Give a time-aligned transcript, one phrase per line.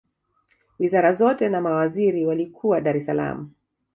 [0.79, 3.51] wizara zote na mawaziri walikuwa dar es salaam